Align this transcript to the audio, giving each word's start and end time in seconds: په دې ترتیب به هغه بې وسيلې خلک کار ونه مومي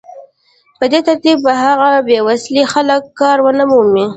په 0.77 0.85
دې 0.91 0.99
ترتیب 1.07 1.37
به 1.45 1.53
هغه 1.65 1.89
بې 2.07 2.19
وسيلې 2.27 2.63
خلک 2.73 3.01
کار 3.19 3.37
ونه 3.41 3.63
مومي 3.71 4.07